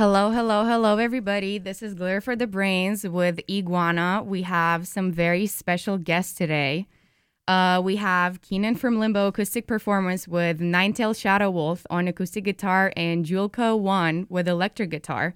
Hello, 0.00 0.30
hello, 0.30 0.64
hello, 0.64 0.96
everybody. 0.96 1.58
This 1.58 1.82
is 1.82 1.92
Glitter 1.92 2.22
for 2.22 2.34
the 2.34 2.46
Brains 2.46 3.06
with 3.06 3.38
Iguana. 3.50 4.22
We 4.24 4.40
have 4.40 4.88
some 4.88 5.12
very 5.12 5.46
special 5.46 5.98
guests 5.98 6.32
today. 6.32 6.86
Uh, 7.46 7.82
we 7.84 7.96
have 7.96 8.40
Keenan 8.40 8.76
from 8.76 8.98
Limbo 8.98 9.26
acoustic 9.26 9.66
performance 9.66 10.26
with 10.26 10.58
Ninetail 10.58 11.12
Shadow 11.12 11.50
Wolf 11.50 11.86
on 11.90 12.08
acoustic 12.08 12.44
guitar 12.44 12.94
and 12.96 13.26
Juliccho 13.26 13.78
One 13.78 14.26
with 14.30 14.48
electric 14.48 14.88
guitar. 14.88 15.34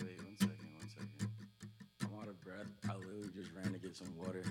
Wait, 0.00 0.16
one 0.22 0.36
second, 0.38 0.68
one 0.78 0.88
second. 0.88 1.28
I'm 2.02 2.18
out 2.18 2.28
of 2.28 2.40
breath. 2.42 2.70
I 2.88 2.96
literally 2.96 3.28
just 3.34 3.50
ran 3.54 3.70
to 3.72 3.78
get 3.78 3.94
some 3.94 4.08
water. 4.16 4.42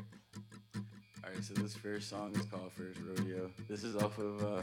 Alright, 1.23 1.43
so 1.43 1.55
this 1.55 1.75
first 1.75 2.07
song 2.07 2.35
is 2.35 2.45
called 2.45 2.71
First 2.73 2.99
Rodeo. 2.99 3.49
This 3.67 3.83
is 3.83 3.95
off 3.95 4.19
of 4.19 4.43
uh, 4.43 4.61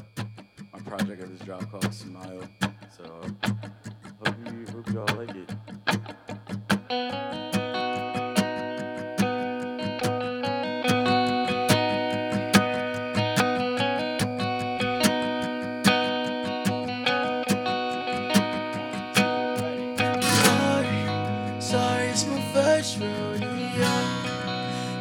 my 0.72 0.78
project 0.84 1.24
I 1.24 1.26
just 1.26 1.44
dropped 1.44 1.72
called 1.72 1.92
Smile. 1.92 2.48
So 2.96 3.04
hope 4.24 4.36
you 4.46 4.64
hope 4.72 4.88
you 4.90 5.00
all 5.00 5.16
like 5.16 5.34
it. 5.34 5.50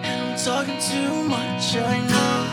And 0.03 0.21
I'm 0.21 0.37
talking 0.37 0.79
too 0.79 1.23
much, 1.23 1.75
I 1.75 1.99
know. 2.11 2.47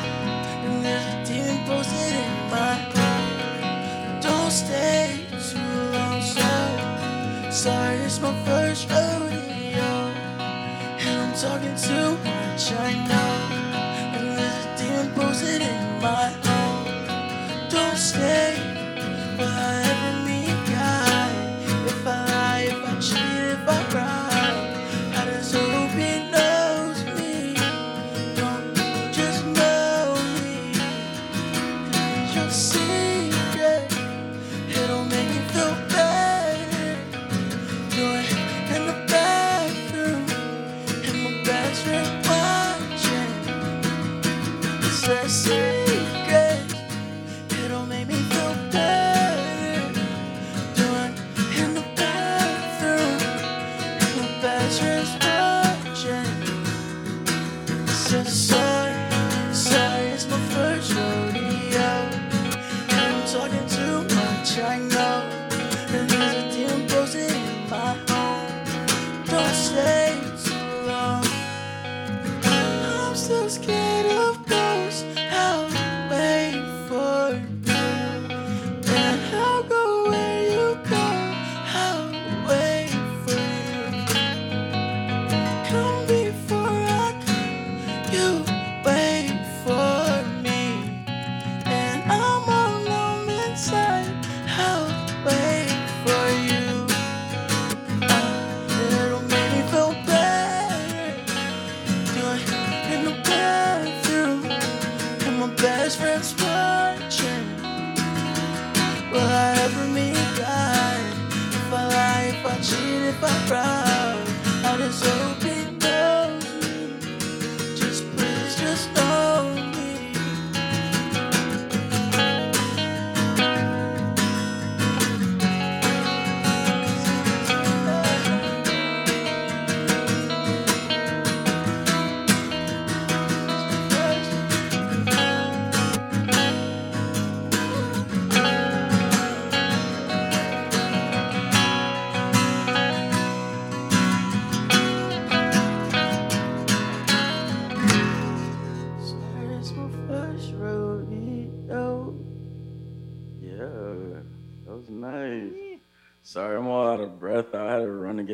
And 0.65 0.85
there's 0.85 1.05
a 1.05 1.25
demon 1.27 1.59
posted 1.67 2.13
in 2.13 2.51
my 2.51 2.75
heart. 2.93 4.23
Don't 4.23 4.51
stay 4.51 5.25
too 5.31 5.59
long, 5.93 6.21
so 6.21 7.51
sorry, 7.51 7.97
it's 7.97 8.21
my 8.21 8.35
first 8.45 8.89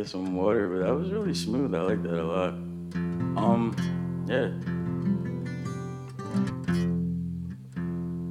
get 0.04 0.10
some 0.10 0.34
water, 0.34 0.69
but 0.69 0.84
that 0.84 0.94
was 0.94 1.11
really 1.11 1.32
smooth. 1.32 1.75
I 1.75 1.81
like 1.81 2.02
that 2.02 2.20
a 2.20 2.23
lot. 2.23 2.50
Um, 3.40 3.75
yeah. 4.28 4.50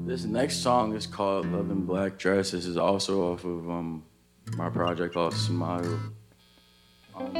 This 0.06 0.26
next 0.26 0.58
song 0.58 0.94
is 0.94 1.08
called 1.08 1.48
Love 1.48 1.72
in 1.72 1.86
Black 1.88 2.20
Dress. 2.20 2.52
This 2.52 2.68
is 2.68 2.78
also 2.78 3.34
off 3.34 3.44
of 3.44 3.68
um 3.68 4.04
my 4.56 4.70
project 4.70 5.16
called 5.16 5.34
Smile. 5.34 6.00
Um, 7.16 7.34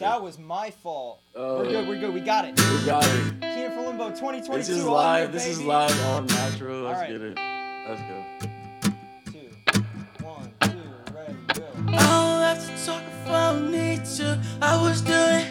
That 0.00 0.22
was 0.22 0.38
my 0.38 0.70
fault. 0.70 1.20
Oh. 1.34 1.58
we're 1.58 1.70
good. 1.70 1.88
We're 1.88 2.00
good. 2.00 2.14
We 2.14 2.20
got 2.20 2.44
it. 2.44 2.60
We 2.60 2.86
got 2.86 3.04
it. 3.04 3.40
Keenan 3.40 3.72
for 3.72 3.82
Limbo 3.82 4.10
2022. 4.10 4.58
This 4.58 4.68
is 4.68 4.84
live. 4.84 5.30
Here, 5.30 5.32
this 5.32 5.46
is 5.46 5.62
live 5.62 5.98
on 6.06 6.26
natural. 6.26 6.82
Let's 6.82 7.00
right. 7.00 7.10
get 7.10 7.22
it. 7.22 7.38
Let's 7.88 8.02
go. 8.02 8.45
I 13.36 13.52
don't 13.52 13.70
need 13.70 14.04
to. 14.16 14.40
I 14.62 14.80
was 14.82 15.02
doing 15.02 15.46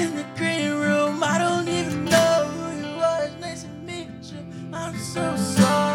in 0.00 0.16
the 0.16 0.26
green 0.36 0.72
room. 0.72 1.22
I 1.22 1.38
don't 1.38 1.68
even 1.68 2.06
know 2.06 2.46
who 2.54 2.66
you 2.80 2.96
was. 2.96 3.30
Nice 3.40 3.64
to 3.64 3.68
meet 3.86 4.08
you. 4.32 4.42
I'm 4.72 4.96
so 4.98 5.36
sorry. 5.36 5.87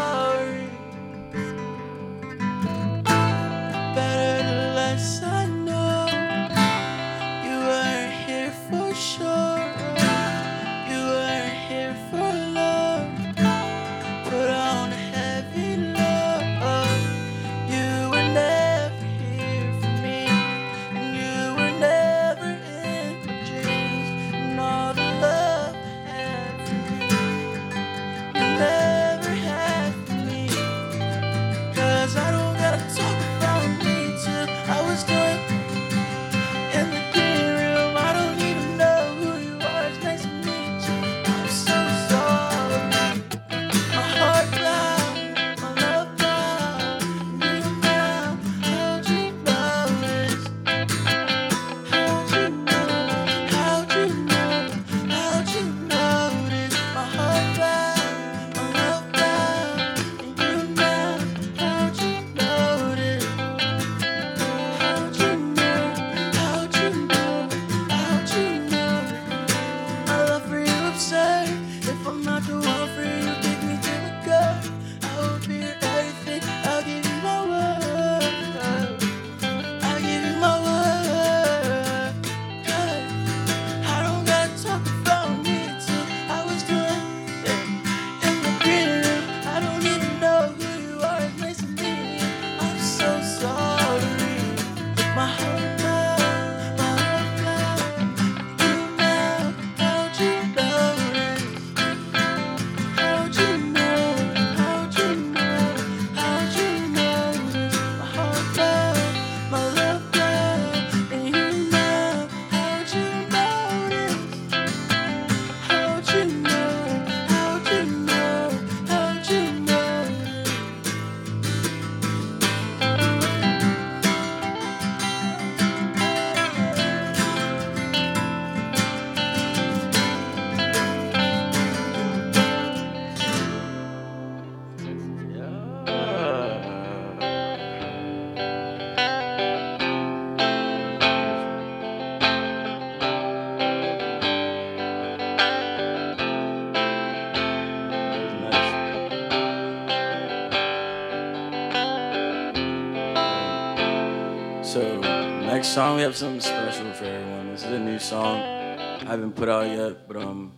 song. 155.74 155.96
We 155.96 156.02
have 156.02 156.14
something 156.14 156.40
special 156.40 156.92
for 156.92 157.04
everyone. 157.04 157.50
This 157.50 157.64
is 157.64 157.72
a 157.72 157.80
new 157.80 157.98
song. 157.98 158.38
I 158.38 159.06
haven't 159.06 159.32
put 159.32 159.48
out 159.48 159.66
yet, 159.66 160.06
but 160.06 160.16
um, 160.18 160.52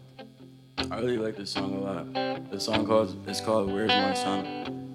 I 0.91 0.99
really 0.99 1.17
like 1.17 1.37
this 1.37 1.53
song 1.53 1.73
a 1.73 1.79
lot. 1.79 2.51
The 2.51 2.61
song 2.61 2.87
called 2.87 3.27
it's 3.27 3.41
called 3.41 3.73
"Where's 3.73 3.89
My 3.89 4.13
Son." 4.13 4.86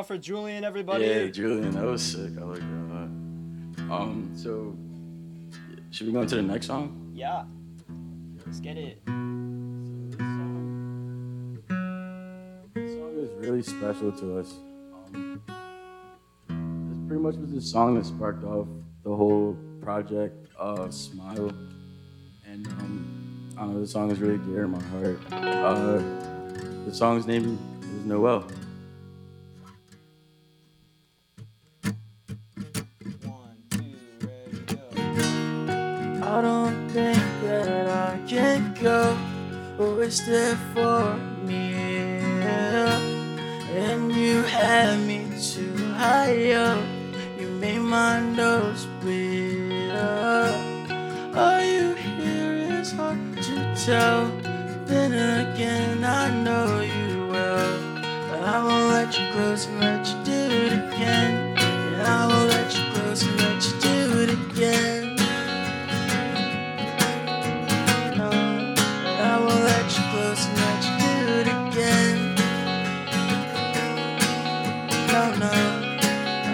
Up 0.00 0.06
for 0.06 0.16
Julian, 0.16 0.64
everybody. 0.64 1.04
yeah, 1.04 1.26
Julian, 1.26 1.72
that 1.72 1.84
was 1.84 2.02
sick. 2.02 2.32
I 2.40 2.44
like 2.44 2.60
that 2.60 2.64
a 2.64 2.88
lot. 2.88 4.00
Um, 4.00 4.30
so 4.34 4.74
should 5.90 6.06
we 6.06 6.12
go 6.14 6.22
into 6.22 6.36
the 6.36 6.42
next 6.42 6.68
song? 6.68 7.12
Yeah. 7.14 7.44
Let's 8.46 8.60
get 8.60 8.78
it. 8.78 9.04
This 12.74 12.92
song 12.96 13.14
is 13.18 13.30
really 13.46 13.62
special 13.62 14.10
to 14.10 14.38
us. 14.38 14.54
Um, 15.14 15.42
this 16.48 16.98
pretty 17.06 17.22
much 17.22 17.34
was 17.34 17.52
the 17.52 17.60
song 17.60 17.96
that 17.96 18.06
sparked 18.06 18.42
off 18.44 18.68
the 19.04 19.14
whole 19.14 19.54
project 19.82 20.48
of 20.56 20.94
Smile. 20.94 21.52
And 22.46 22.66
um, 22.66 23.50
I 23.58 23.60
don't 23.64 23.74
know, 23.74 23.80
the 23.80 23.86
song 23.86 24.10
is 24.10 24.18
really 24.18 24.38
dear 24.38 24.64
in 24.64 24.70
my 24.70 24.82
heart. 24.82 25.20
Uh, 25.30 25.98
the 26.86 26.94
song's 26.94 27.26
name 27.26 27.58
is 27.82 28.06
Noel. 28.06 28.46
But 40.10 40.26
there 40.26 40.56
for 40.74 41.14
me. 41.46 41.72
And 43.72 44.12
you 44.12 44.42
had 44.42 44.98
me 45.06 45.28
too 45.40 45.76
high 45.94 46.50
up, 46.52 46.84
you 47.38 47.46
made 47.46 47.78
my 47.78 48.18
nose 48.18 48.86
bleed. 49.00 49.92
All 51.36 51.62
you 51.62 51.94
hear 51.94 52.80
is 52.80 52.90
hard 52.90 53.36
to 53.36 53.74
tell. 53.86 54.26
Then 54.86 55.12
again, 55.12 56.02
I 56.02 56.28
know 56.42 56.80
you 56.80 57.28
well. 57.28 57.78
I 58.44 58.64
won't 58.64 58.88
let 58.88 59.16
you 59.16 59.30
close 59.32 59.66
and 59.66 59.99
No, 75.52 75.80
no, 75.80 76.08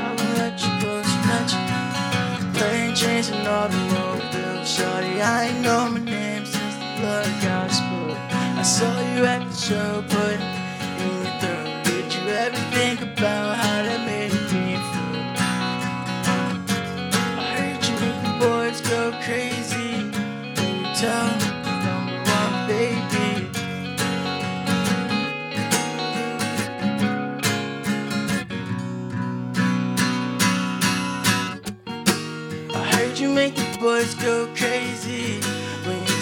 I 0.07 0.15
won't 0.17 0.39
let 0.39 0.57
you 0.63 0.73
and 0.89 1.27
let 1.29 1.49
you 1.53 2.59
playing 2.59 2.95
chains 2.95 3.29
and 3.29 3.47
automobile. 3.47 4.65
Shorty, 4.65 5.21
I 5.21 5.49
ain't 5.49 5.61
know 5.61 5.89
my 5.91 6.01
name 6.01 6.45
since 6.47 6.75
the 6.77 7.01
blood 7.01 7.29
got 7.43 7.71
spilled. 7.71 8.17
I 8.61 8.63
saw 8.63 8.93
you 9.13 9.25
at 9.25 9.47
the 9.49 9.55
show, 9.55 10.05
but 10.09 10.39
in 11.03 11.23
your 11.23 11.41
throat. 11.41 11.85
Did 11.85 12.15
you 12.15 12.29
ever 12.29 12.61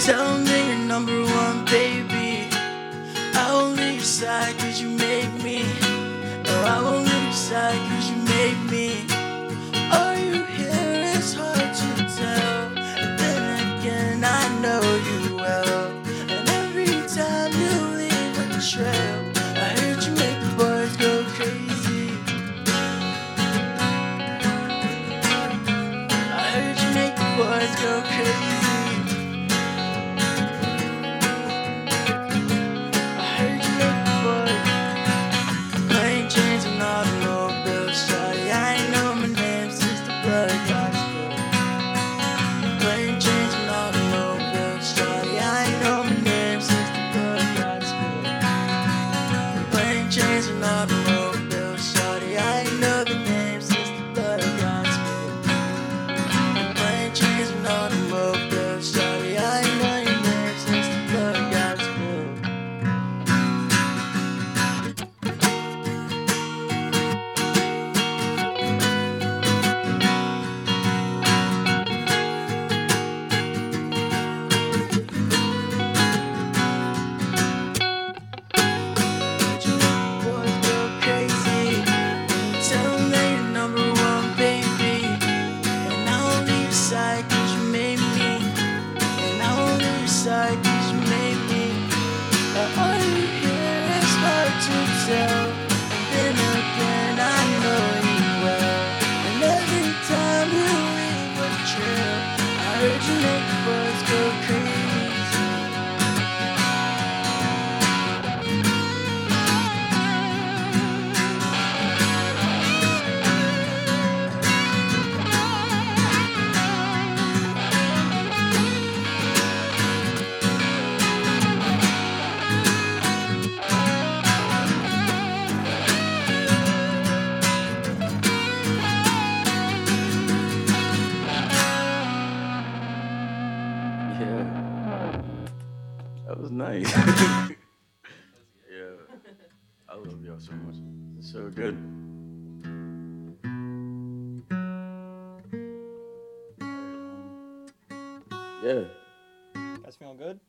tell 0.04 0.36
them 0.36 0.68
you're 0.68 0.86
number 0.86 1.18
one, 1.22 1.64
baby. 1.64 2.46
I 3.34 3.48
won't 3.54 3.76
leave 3.76 3.94
your 3.94 4.02
side 4.02 4.54
cause 4.58 4.78
you 4.78 4.90
made 4.90 5.32
me. 5.42 5.64
No, 6.44 6.54
I 6.74 6.82
won't 6.82 7.06
leave 7.08 7.24
your 7.24 7.32
side 7.32 7.83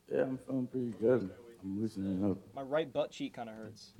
good? 0.08 0.16
Yeah, 0.16 0.22
I'm 0.22 0.38
feeling 0.46 0.66
pretty 0.66 0.94
good. 1.00 1.30
I'm 1.62 1.80
loosening 1.80 2.30
up. 2.30 2.38
My 2.54 2.62
right 2.62 2.92
butt 2.92 3.10
cheek 3.10 3.34
kind 3.34 3.48
of 3.48 3.56
hurts. 3.56 3.92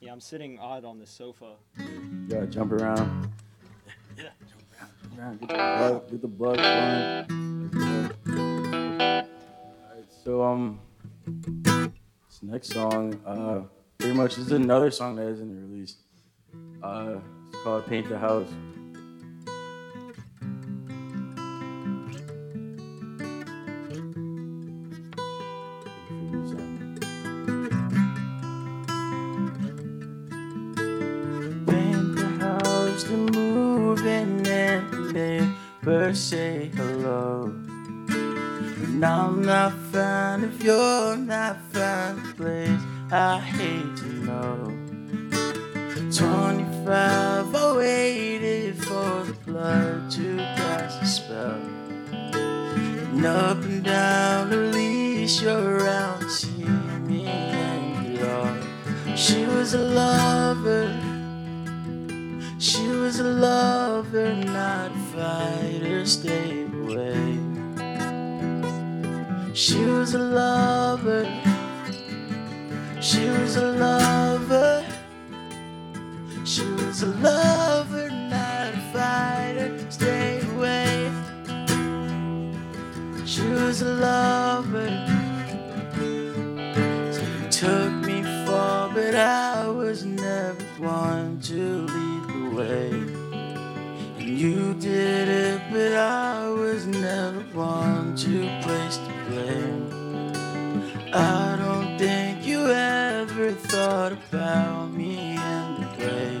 Yeah, 0.00 0.12
I'm 0.12 0.20
sitting 0.20 0.58
odd 0.58 0.84
on 0.84 0.98
this 0.98 1.10
sofa. 1.10 1.54
You 1.78 2.26
gotta 2.28 2.46
jump 2.46 2.72
around. 2.72 3.32
Yeah, 4.16 4.30
jump 4.48 5.18
around. 5.18 5.40
Get 5.40 5.48
the 5.48 5.54
blood, 5.54 6.10
get 6.10 6.20
the 6.22 6.28
blood 6.28 6.56
flowing. 6.56 8.10
Alright, 9.92 10.06
so 10.24 10.42
um, 10.42 10.80
this 11.26 12.42
next 12.42 12.72
song, 12.72 13.20
uh, 13.26 13.62
pretty 13.98 14.14
much 14.14 14.38
is 14.38 14.52
another 14.52 14.90
song 14.90 15.16
that 15.16 15.28
isn't 15.28 15.70
released. 15.70 15.98
Uh, 16.82 17.18
it's 17.48 17.62
called 17.62 17.86
"Paint 17.86 18.08
the 18.08 18.18
House." 18.18 18.48
I 101.12 101.56
don't 101.58 101.98
think 101.98 102.46
you 102.46 102.70
ever 102.70 103.50
thought 103.50 104.12
about 104.12 104.92
me 104.92 105.34
in 105.34 105.80
the 105.80 106.06
way. 106.06 106.40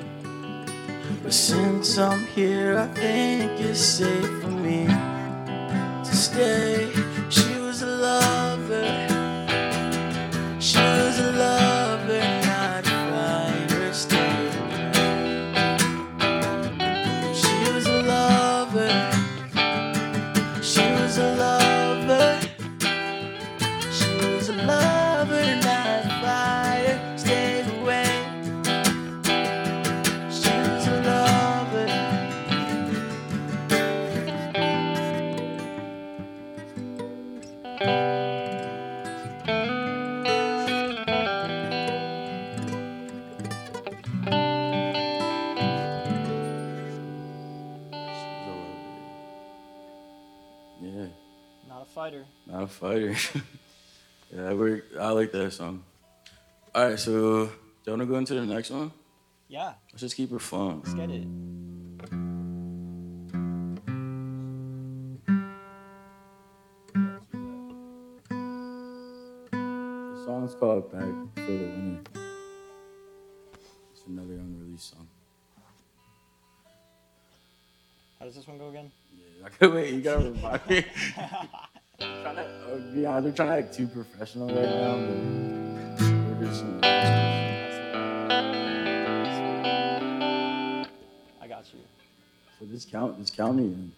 But 1.24 1.34
since 1.34 1.98
I'm 1.98 2.24
here, 2.26 2.78
I 2.78 2.86
think 2.94 3.60
it's 3.60 3.80
safe 3.80 4.30
for 4.40 4.46
me 4.46 4.86
to 4.86 6.14
stay. 6.14 6.99
Fighter. 52.80 53.14
yeah, 54.34 54.52
work. 54.54 54.84
I 54.98 55.10
like 55.10 55.32
that 55.32 55.52
song. 55.52 55.82
All 56.74 56.88
right, 56.88 56.98
so 56.98 57.46
do 57.46 57.50
you 57.86 57.92
want 57.92 58.00
to 58.02 58.06
go 58.06 58.16
into 58.16 58.34
the 58.34 58.46
next 58.46 58.70
one? 58.70 58.92
Yeah, 59.48 59.72
Let's 59.92 60.00
just 60.02 60.16
keep 60.16 60.30
it 60.32 60.40
fun. 60.40 60.80
let's 60.84 60.94
get 60.94 61.10
it. 61.10 61.26
The 69.50 70.22
song's 70.24 70.54
called 70.54 70.90
Back 70.92 71.02
for 71.34 71.40
the 71.50 71.52
Winner. 71.52 72.00
It's 73.92 74.06
another 74.06 74.34
unreleased 74.34 74.90
song. 74.92 75.06
How 78.18 78.26
does 78.26 78.34
this 78.36 78.46
one 78.46 78.58
go 78.58 78.68
again? 78.68 78.90
Yeah, 79.16 79.46
I 79.46 79.48
could 79.58 79.72
wait. 79.74 79.94
You 79.94 80.00
gotta 80.00 80.30
remind 80.30 80.68
me. 80.68 80.84
trying 82.00 82.36
to, 82.36 82.42
uh, 82.42 82.76
be 82.94 83.06
honest, 83.06 83.24
we're 83.24 83.32
trying 83.32 83.48
to 83.48 83.66
act 83.66 83.74
too 83.74 83.86
professional 83.86 84.48
right 84.48 84.56
now, 84.56 84.96
but 84.96 85.16
we're 86.08 86.46
just. 86.46 86.64
I 91.40 91.46
got 91.48 91.64
you. 91.72 91.80
So 92.58 92.66
just 92.66 92.90
count, 92.90 93.18
just 93.18 93.36
count 93.36 93.56
me 93.56 93.64
in. 93.64 93.92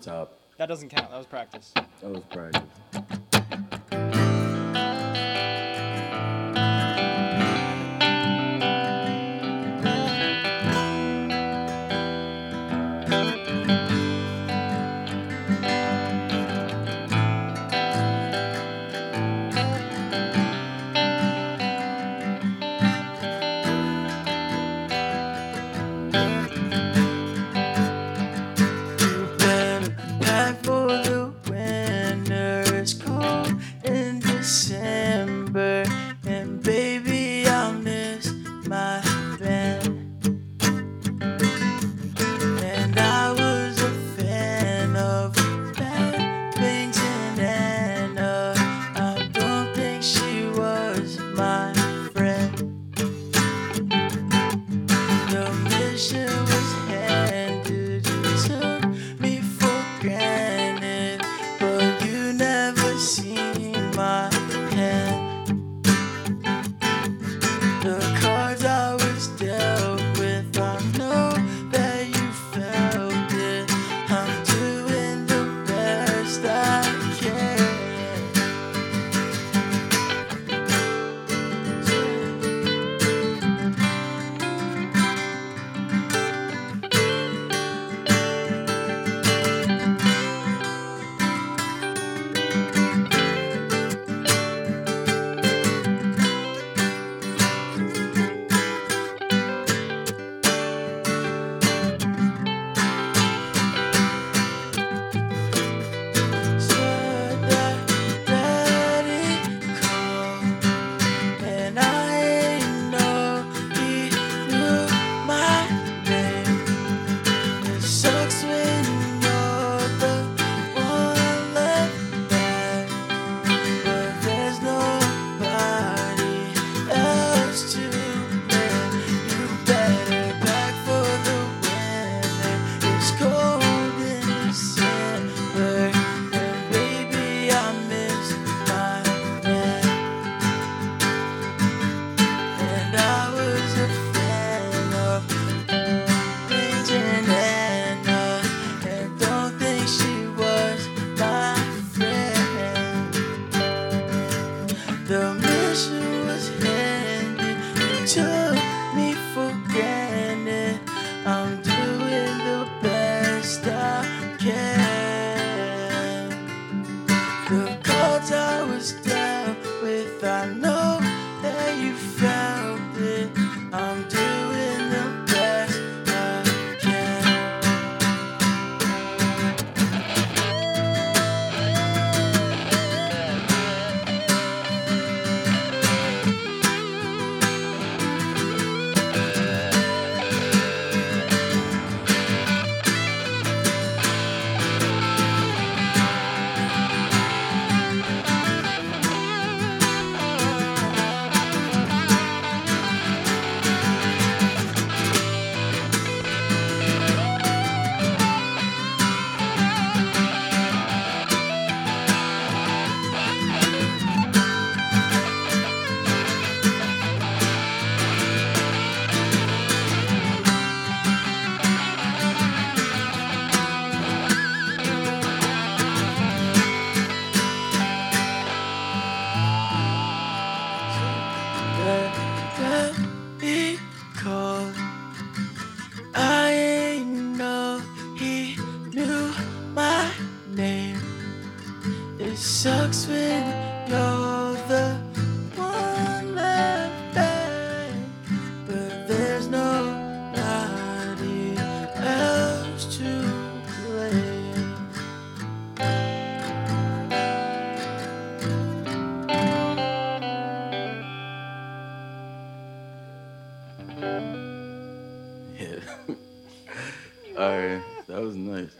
Let's 0.00 0.06
start 0.06 0.28
from 0.28 0.34
the 0.34 0.48
top. 0.48 0.56
That 0.56 0.66
doesn't 0.66 0.88
count. 0.88 1.10
That 1.10 1.18
was 1.18 1.26
practice. 1.26 1.72
That 1.74 2.10
was 2.10 2.22
practice. 2.30 2.89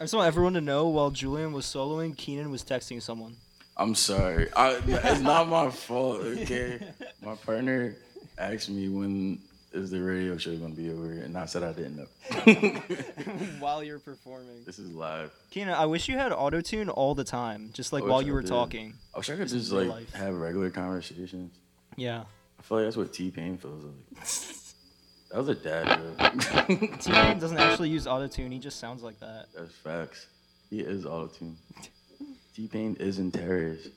I 0.00 0.04
just 0.04 0.14
want 0.14 0.26
everyone 0.28 0.54
to 0.54 0.62
know 0.62 0.88
while 0.88 1.10
Julian 1.10 1.52
was 1.52 1.66
soloing, 1.66 2.16
Keenan 2.16 2.50
was 2.50 2.64
texting 2.64 3.02
someone. 3.02 3.36
I'm 3.76 3.94
sorry. 3.94 4.48
I, 4.56 4.80
it's 4.86 5.20
not 5.20 5.46
my 5.46 5.68
fault, 5.70 6.22
okay? 6.22 6.80
My 7.22 7.34
partner 7.34 7.94
asked 8.38 8.70
me 8.70 8.88
when 8.88 9.42
is 9.74 9.90
the 9.90 10.00
radio 10.00 10.38
show 10.38 10.56
gonna 10.56 10.74
be 10.74 10.90
over, 10.90 11.12
and 11.12 11.36
I 11.36 11.44
said 11.44 11.62
I 11.62 11.72
didn't 11.74 11.98
know. 11.98 12.80
while 13.58 13.84
you're 13.84 13.98
performing. 13.98 14.64
this 14.64 14.78
is 14.78 14.90
live. 14.90 15.32
Keenan, 15.50 15.74
I 15.74 15.84
wish 15.84 16.08
you 16.08 16.16
had 16.16 16.32
auto 16.32 16.62
tune 16.62 16.88
all 16.88 17.14
the 17.14 17.22
time, 17.22 17.68
just 17.74 17.92
like 17.92 18.02
while 18.02 18.22
you 18.22 18.32
I 18.32 18.36
were 18.36 18.40
did. 18.40 18.48
talking. 18.48 18.94
I 19.14 19.18
wish 19.18 19.28
I 19.28 19.34
could 19.34 19.42
is 19.42 19.52
just 19.52 19.70
like 19.70 19.88
life. 19.88 20.12
have 20.14 20.34
regular 20.34 20.70
conversations. 20.70 21.52
Yeah. 21.96 22.24
I 22.58 22.62
feel 22.62 22.78
like 22.78 22.86
that's 22.86 22.96
what 22.96 23.12
T 23.12 23.30
Pain 23.30 23.58
feels 23.58 23.84
like. 23.84 24.24
that 25.30 25.38
was 25.38 25.48
a 25.48 25.54
dad 25.54 26.00
joke. 26.18 26.98
T 27.00 27.12
Pain 27.12 27.38
doesn't 27.38 27.58
actually 27.58 27.88
use 27.88 28.06
autotune. 28.06 28.52
he 28.52 28.58
just 28.58 28.80
sounds 28.80 29.02
like 29.02 29.18
that. 29.20 29.46
That's 29.56 29.74
facts. 29.74 30.26
He 30.70 30.80
is 30.80 31.04
autotune. 31.04 31.54
T 32.54 32.66
Pain 32.68 32.96
is 32.98 33.18
in 33.18 33.30
terrorist. 33.30 33.90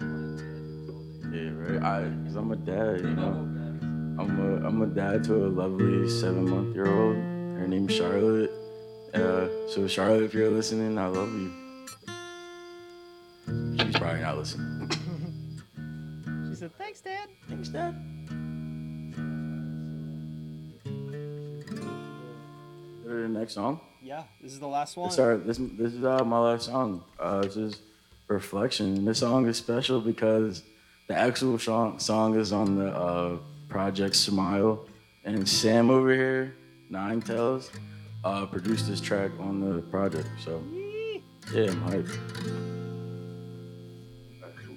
Yeah, 0.00 1.50
right. 1.54 1.82
I, 1.82 2.10
cause 2.24 2.36
I'm 2.36 2.50
a 2.52 2.56
dad, 2.56 3.00
you 3.00 3.14
know. 3.14 3.48
I'm 4.18 4.38
a, 4.40 4.66
I'm 4.66 4.82
a 4.82 4.86
dad 4.86 5.24
to 5.24 5.46
a 5.46 5.48
lovely 5.48 6.08
seven 6.08 6.48
month 6.48 6.74
year 6.74 6.86
old. 6.86 7.16
Her 7.16 7.66
name's 7.66 7.94
Charlotte. 7.94 8.50
Uh, 9.14 9.48
so 9.68 9.86
Charlotte, 9.86 10.22
if 10.24 10.34
you're 10.34 10.50
listening, 10.50 10.98
I 10.98 11.06
love 11.06 11.32
you. 11.32 11.52
She's 13.78 13.96
probably 13.96 14.20
not 14.20 14.38
listening. 14.38 14.90
She 16.48 16.58
said, 16.58 16.72
Thanks, 16.76 17.00
Dad. 17.00 17.28
Thanks, 17.48 17.68
Dad. 17.70 17.96
To 23.12 23.18
the 23.18 23.28
next 23.28 23.52
song. 23.52 23.78
Yeah, 24.02 24.22
this 24.40 24.52
is 24.52 24.58
the 24.58 24.66
last 24.66 24.96
one. 24.96 25.10
Sorry, 25.10 25.36
this, 25.36 25.58
this 25.58 25.92
is 25.92 26.02
uh, 26.02 26.24
my 26.24 26.38
last 26.38 26.64
song. 26.64 27.04
Uh, 27.20 27.42
this 27.42 27.58
is 27.58 27.80
Reflection. 28.26 29.04
This 29.04 29.18
song 29.18 29.46
is 29.48 29.58
special 29.58 30.00
because 30.00 30.62
the 31.08 31.14
actual 31.14 31.58
song, 31.58 31.98
song 31.98 32.34
is 32.36 32.54
on 32.54 32.78
the 32.78 32.88
uh, 32.88 33.36
project 33.68 34.16
Smile. 34.16 34.86
And 35.26 35.46
Sam 35.46 35.90
over 35.90 36.14
here, 36.14 36.54
Nine 36.88 37.20
Tails, 37.20 37.70
uh, 38.24 38.46
produced 38.46 38.88
this 38.88 39.02
track 39.02 39.30
on 39.38 39.60
the 39.60 39.82
project. 39.82 40.28
So, 40.42 40.62
yeah, 41.52 41.70
I'm 41.70 41.82
hyped. 41.82 42.18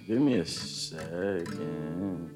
Give 0.05 0.19
me 0.19 0.39
a 0.39 0.45
second. 0.45 2.34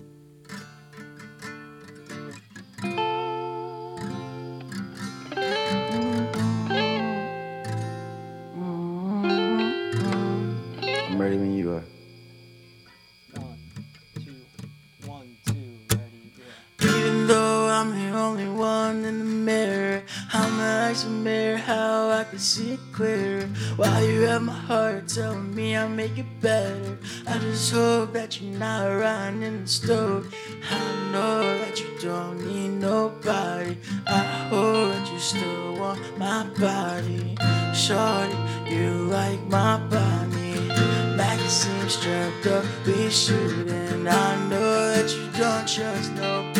Ask 20.89 21.03
the 21.03 21.11
mirror 21.11 21.57
how 21.57 22.09
I 22.09 22.23
can 22.23 22.39
see 22.39 22.71
it 22.71 22.79
clearer. 22.91 23.45
While 23.75 24.03
you 24.03 24.21
have 24.21 24.41
my 24.41 24.53
heart 24.53 25.07
telling 25.07 25.53
me 25.53 25.75
I'll 25.75 25.87
make 25.87 26.17
it 26.17 26.25
better. 26.41 26.97
I 27.27 27.37
just 27.37 27.71
hope 27.71 28.13
that 28.13 28.41
you're 28.41 28.57
not 28.57 28.87
riding 28.87 29.43
in 29.43 29.61
the 29.61 29.67
stove. 29.67 30.33
I 30.67 31.11
know 31.11 31.59
that 31.59 31.79
you 31.79 31.89
don't 32.01 32.43
need 32.43 32.69
nobody. 32.69 33.77
I 34.07 34.17
hope 34.49 34.93
that 34.93 35.13
you 35.13 35.19
still 35.19 35.75
want 35.75 36.01
my 36.17 36.47
body. 36.57 37.37
Shorty, 37.75 38.73
you 38.73 38.89
like 39.13 39.45
my 39.45 39.77
body. 39.91 40.69
Magazine 41.15 41.87
strapped 41.87 42.47
up, 42.47 42.65
we 42.87 43.11
shooting. 43.11 44.07
I 44.07 44.47
know 44.49 44.95
that 44.95 45.07
you 45.15 45.29
don't 45.39 45.67
trust 45.67 46.13
nobody. 46.13 46.58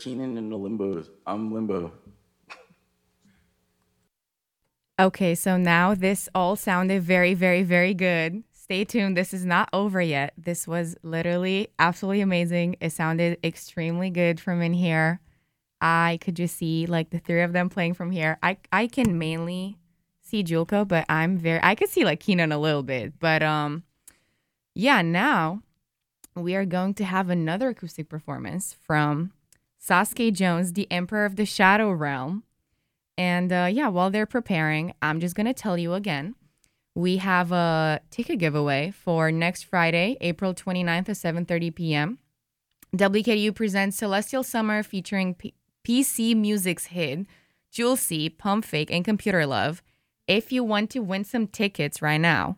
Keenan 0.00 0.36
in 0.36 0.48
the 0.48 0.56
limbos. 0.56 1.08
I'm 1.26 1.52
limbo. 1.52 1.92
Okay, 4.98 5.34
so 5.34 5.56
now 5.56 5.94
this 5.94 6.28
all 6.34 6.56
sounded 6.56 7.02
very, 7.02 7.32
very, 7.32 7.62
very 7.62 7.94
good. 7.94 8.42
Stay 8.52 8.84
tuned. 8.84 9.16
This 9.16 9.32
is 9.32 9.46
not 9.46 9.68
over 9.72 10.00
yet. 10.00 10.34
This 10.36 10.68
was 10.68 10.96
literally 11.02 11.68
absolutely 11.78 12.20
amazing. 12.20 12.76
It 12.80 12.92
sounded 12.92 13.38
extremely 13.42 14.10
good 14.10 14.40
from 14.40 14.60
in 14.60 14.74
here. 14.74 15.20
I 15.80 16.18
could 16.20 16.36
just 16.36 16.56
see 16.56 16.86
like 16.86 17.10
the 17.10 17.18
three 17.18 17.42
of 17.42 17.52
them 17.52 17.70
playing 17.70 17.94
from 17.94 18.10
here. 18.10 18.38
I 18.42 18.58
I 18.70 18.86
can 18.86 19.18
mainly 19.18 19.78
see 20.20 20.44
Juliccho, 20.44 20.86
but 20.86 21.06
I'm 21.08 21.38
very 21.38 21.60
I 21.62 21.74
could 21.74 21.88
see 21.88 22.04
like 22.04 22.20
Keenan 22.20 22.52
a 22.52 22.58
little 22.58 22.82
bit. 22.82 23.18
But 23.18 23.42
um 23.42 23.84
yeah, 24.74 25.02
now 25.02 25.62
we 26.36 26.54
are 26.54 26.66
going 26.66 26.94
to 26.94 27.04
have 27.04 27.30
another 27.30 27.70
acoustic 27.70 28.08
performance 28.08 28.76
from 28.86 29.32
Sasuke 29.80 30.32
Jones, 30.32 30.74
the 30.74 30.90
Emperor 30.90 31.24
of 31.24 31.36
the 31.36 31.46
Shadow 31.46 31.90
Realm. 31.90 32.44
And 33.16 33.52
uh, 33.52 33.68
yeah, 33.70 33.88
while 33.88 34.10
they're 34.10 34.26
preparing, 34.26 34.94
I'm 35.02 35.20
just 35.20 35.34
going 35.34 35.46
to 35.46 35.54
tell 35.54 35.78
you 35.78 35.94
again 35.94 36.34
we 36.94 37.18
have 37.18 37.52
a 37.52 38.00
ticket 38.10 38.38
giveaway 38.38 38.90
for 38.90 39.30
next 39.30 39.64
Friday, 39.64 40.16
April 40.20 40.54
29th 40.54 41.08
at 41.08 41.16
7:30 41.16 41.74
p.m. 41.74 42.18
WKU 42.96 43.54
presents 43.54 43.96
Celestial 43.96 44.42
Summer 44.42 44.82
featuring 44.82 45.34
P- 45.34 45.54
PC 45.84 46.36
Music's 46.36 46.86
hit 46.86 47.26
Jewel 47.70 47.96
C, 47.96 48.28
Pump 48.28 48.64
Fake, 48.64 48.90
and 48.90 49.04
Computer 49.04 49.46
Love. 49.46 49.84
If 50.26 50.50
you 50.50 50.64
want 50.64 50.90
to 50.90 50.98
win 51.00 51.22
some 51.24 51.46
tickets 51.46 52.02
right 52.02 52.20
now, 52.20 52.56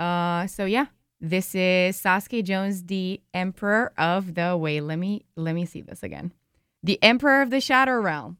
Uh, 0.00 0.46
so 0.46 0.64
yeah, 0.64 0.86
this 1.20 1.54
is 1.54 2.00
Sasuke 2.00 2.44
Jones, 2.44 2.84
the 2.84 3.20
Emperor 3.34 3.92
of 3.98 4.34
the. 4.34 4.56
Wait, 4.56 4.82
let 4.82 4.98
me 4.98 5.24
let 5.36 5.54
me 5.54 5.66
see 5.66 5.80
this 5.80 6.02
again. 6.02 6.32
The 6.82 7.02
Emperor 7.02 7.42
of 7.42 7.50
the 7.50 7.60
Shadow 7.60 8.00
Realm. 8.00 8.38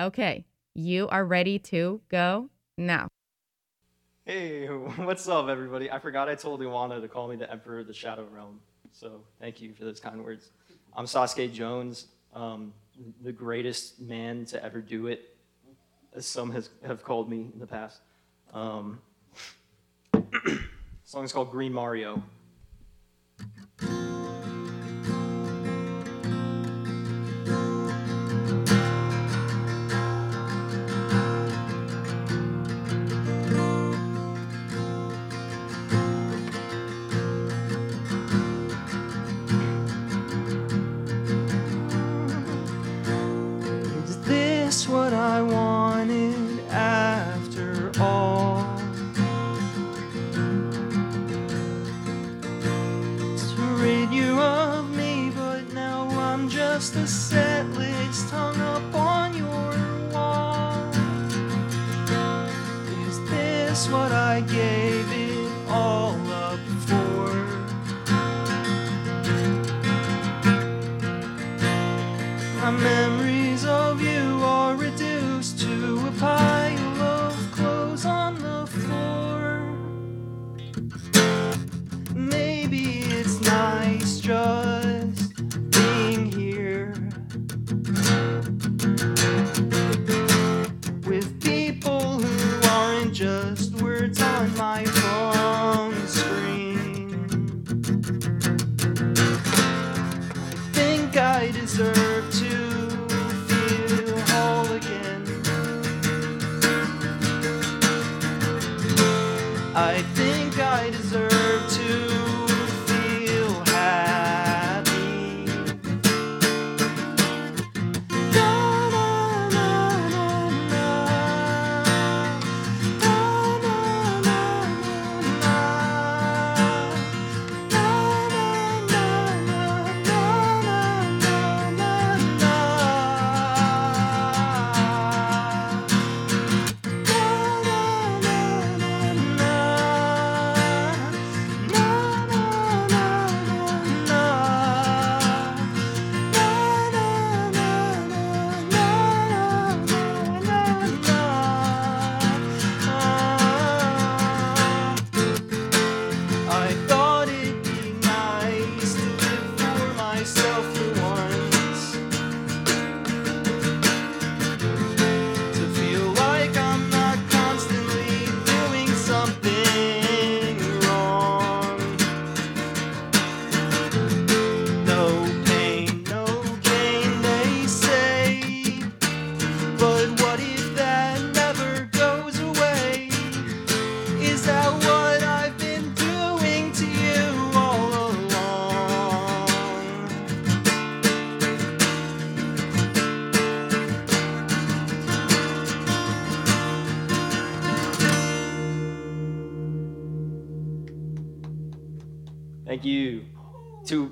Okay, 0.00 0.44
you 0.74 1.08
are 1.08 1.24
ready 1.24 1.58
to 1.60 2.00
go 2.08 2.50
now. 2.76 3.08
Hey, 4.24 4.66
what's 4.96 5.28
up, 5.28 5.48
everybody? 5.48 5.90
I 5.90 6.00
forgot 6.00 6.28
I 6.28 6.34
told 6.34 6.60
Iguana 6.60 7.00
to 7.00 7.08
call 7.08 7.28
me 7.28 7.36
the 7.36 7.50
Emperor 7.50 7.80
of 7.80 7.86
the 7.86 7.94
Shadow 7.94 8.26
Realm. 8.32 8.60
So 8.90 9.20
thank 9.40 9.60
you 9.60 9.72
for 9.74 9.84
those 9.84 10.00
kind 10.00 10.24
words. 10.24 10.50
I'm 10.96 11.04
Sasuke 11.04 11.52
Jones, 11.52 12.06
um, 12.34 12.72
the 13.22 13.32
greatest 13.32 14.00
man 14.00 14.44
to 14.46 14.64
ever 14.64 14.80
do 14.80 15.06
it, 15.06 15.36
as 16.14 16.26
some 16.26 16.50
has, 16.52 16.70
have 16.84 17.04
called 17.04 17.30
me 17.30 17.50
in 17.52 17.60
the 17.60 17.66
past. 17.66 18.00
Um, 18.52 19.00
song's 21.06 21.32
called 21.32 21.50
Green 21.50 21.72
Mario. 21.72 22.22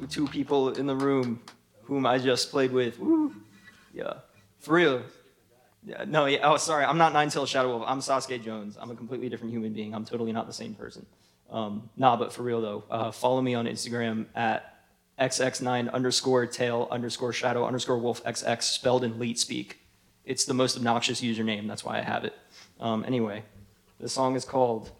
Two 0.08 0.26
people 0.26 0.70
in 0.70 0.86
the 0.86 0.94
room 0.96 1.40
whom 1.82 2.06
I 2.06 2.18
just 2.18 2.50
played 2.50 2.72
with. 2.72 2.98
Woo. 2.98 3.34
Yeah. 3.92 4.14
For 4.58 4.74
real. 4.74 5.02
Yeah, 5.86 6.04
no, 6.06 6.26
yeah. 6.26 6.38
Oh, 6.42 6.56
sorry. 6.56 6.84
I'm 6.84 6.98
not 6.98 7.12
Nine 7.12 7.28
Tail 7.28 7.46
Shadow 7.46 7.68
Wolf. 7.68 7.84
I'm 7.86 8.00
Sasuke 8.00 8.42
Jones. 8.42 8.76
I'm 8.80 8.90
a 8.90 8.94
completely 8.94 9.28
different 9.28 9.52
human 9.52 9.72
being. 9.72 9.94
I'm 9.94 10.04
totally 10.04 10.32
not 10.32 10.46
the 10.46 10.52
same 10.52 10.74
person. 10.74 11.04
Um, 11.50 11.90
nah, 11.96 12.16
but 12.16 12.32
for 12.32 12.42
real 12.42 12.60
though, 12.60 12.84
uh, 12.90 13.10
follow 13.10 13.40
me 13.40 13.54
on 13.54 13.66
Instagram 13.66 14.26
at 14.34 14.70
xx9 15.20 15.92
underscore 15.92 16.46
tail 16.46 16.88
underscore 16.90 17.32
shadow 17.32 17.64
underscore 17.64 17.98
wolf 17.98 18.24
xx 18.24 18.62
spelled 18.62 19.04
in 19.04 19.18
leet 19.18 19.38
speak. 19.38 19.78
It's 20.24 20.44
the 20.44 20.54
most 20.54 20.76
obnoxious 20.76 21.20
username. 21.20 21.68
That's 21.68 21.84
why 21.84 21.98
I 21.98 22.02
have 22.02 22.24
it. 22.24 22.34
Um, 22.80 23.04
anyway, 23.06 23.44
the 24.00 24.08
song 24.08 24.34
is 24.36 24.44
called 24.44 24.90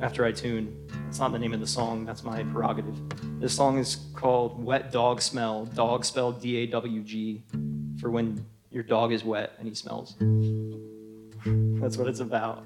After 0.00 0.24
I 0.24 0.32
Tune. 0.32 0.74
That's 1.08 1.20
not 1.20 1.32
the 1.32 1.38
name 1.38 1.54
of 1.54 1.60
the 1.60 1.66
song. 1.66 2.04
That's 2.04 2.22
my 2.22 2.42
prerogative. 2.42 2.94
This 3.40 3.56
song 3.56 3.78
is 3.78 3.96
called 4.14 4.62
Wet 4.62 4.92
Dog 4.92 5.22
Smell. 5.22 5.64
Dog 5.64 6.04
spelled 6.04 6.42
D 6.42 6.58
A 6.58 6.66
W 6.66 7.00
G 7.00 7.42
for 7.98 8.10
when 8.10 8.44
your 8.70 8.82
dog 8.82 9.10
is 9.14 9.24
wet 9.24 9.54
and 9.58 9.66
he 9.66 9.74
smells. 9.74 10.16
That's 11.80 11.96
what 11.96 12.08
it's 12.08 12.20
about. 12.20 12.62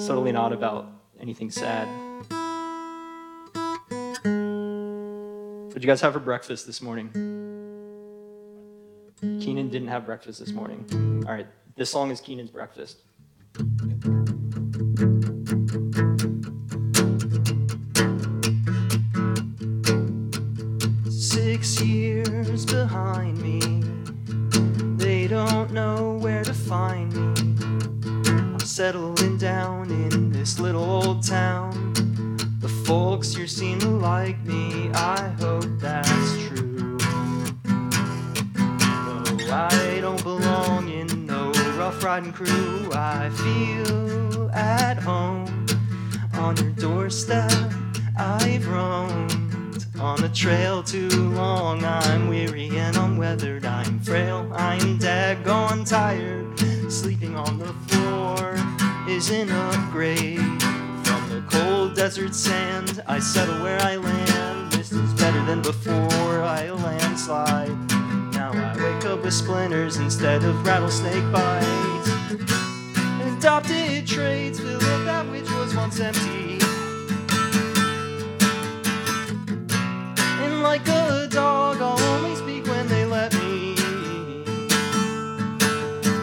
Subtly 0.00 0.30
not 0.30 0.52
about 0.52 0.86
anything 1.18 1.50
sad. 1.50 1.88
What'd 5.66 5.82
you 5.82 5.88
guys 5.88 6.00
have 6.00 6.12
for 6.12 6.20
breakfast 6.20 6.64
this 6.64 6.80
morning? 6.80 7.10
Keenan 9.20 9.68
didn't 9.68 9.88
have 9.88 10.06
breakfast 10.06 10.38
this 10.38 10.52
morning. 10.52 11.24
All 11.26 11.34
right, 11.34 11.48
this 11.74 11.90
song 11.90 12.12
is 12.12 12.20
Keenan's 12.20 12.50
breakfast. 12.50 12.98
Six 21.52 21.82
years 21.82 22.64
behind 22.64 23.36
me, 23.42 23.60
they 24.96 25.28
don't 25.28 25.70
know 25.70 26.16
where 26.18 26.42
to 26.42 26.54
find 26.54 27.12
me. 27.12 27.34
I'm 28.26 28.58
settling 28.58 29.36
down 29.36 29.90
in 29.90 30.32
this 30.32 30.58
little 30.58 30.82
old 30.82 31.22
town. 31.22 31.92
The 32.60 32.70
folks 32.86 33.34
here 33.34 33.46
seem 33.46 33.80
to 33.80 33.88
like 33.88 34.42
me, 34.46 34.90
I 34.94 35.28
hope 35.40 35.68
that's 35.78 36.32
true. 36.46 36.96
Though 39.04 39.52
I 39.52 39.98
don't 40.00 40.22
belong 40.22 40.88
in 40.88 41.26
no 41.26 41.52
rough 41.76 42.02
riding 42.02 42.32
crew, 42.32 42.88
I 42.94 43.28
feel 43.28 44.50
at 44.52 44.96
home 44.96 45.66
on 46.32 46.56
your 46.56 46.70
doorstep. 46.70 47.52
I've 48.16 48.66
roamed 48.66 49.41
on 50.02 50.24
a 50.24 50.28
trail 50.28 50.82
too 50.82 51.08
long. 51.08 51.84
I'm 51.84 52.28
weary 52.28 52.68
and 52.76 52.96
I'm 52.96 53.16
weathered. 53.16 53.64
I'm 53.64 54.00
frail. 54.00 54.50
I'm 54.52 54.98
daggone 54.98 55.88
tired. 55.88 56.58
Sleeping 56.90 57.36
on 57.36 57.58
the 57.58 57.72
floor 57.86 58.56
is 59.08 59.30
an 59.30 59.50
upgrade 59.50 60.40
from 61.06 61.28
the 61.30 61.44
cold 61.48 61.94
desert 61.94 62.34
sand. 62.34 63.02
I 63.06 63.20
settle 63.20 63.62
where 63.62 63.80
I 63.80 63.96
land. 63.96 64.72
This 64.72 64.90
is 64.90 65.14
better 65.14 65.42
than 65.44 65.62
before. 65.62 66.42
I 66.42 66.70
landslide. 66.70 67.70
Now 68.34 68.50
I 68.52 68.74
wake 68.76 69.04
up 69.04 69.22
with 69.22 69.34
splinters 69.34 69.98
instead 69.98 70.42
of 70.42 70.66
rattlesnake 70.66 71.30
bites. 71.30 72.10
Adopted 73.38 74.06
traits 74.06 74.58
fill 74.58 74.76
up 74.76 75.04
that 75.04 75.30
which 75.30 75.48
was 75.50 75.76
once 75.76 76.00
empty. 76.00 76.61
Like 80.62 80.86
a 80.86 81.26
dog, 81.28 81.80
I'll 81.80 81.98
only 82.14 82.36
speak 82.36 82.66
when 82.66 82.86
they 82.88 83.04
let 83.04 83.34
me. 83.34 83.74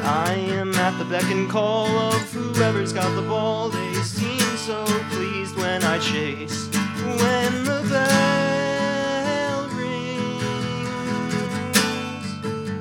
I 0.03 0.33
am 0.33 0.73
at 0.75 0.97
the 0.97 1.05
beck 1.05 1.25
and 1.25 1.49
call 1.49 1.87
of 1.87 2.31
whoever's 2.31 2.93
got 2.93 3.13
the 3.15 3.21
ball. 3.21 3.69
They 3.69 3.93
seem 3.95 4.39
so 4.57 4.85
pleased 5.11 5.55
when 5.57 5.83
I 5.83 5.99
chase. 5.99 6.69
When 7.03 7.65
the 7.65 7.81
bell 7.89 9.67
rings, 9.77 10.85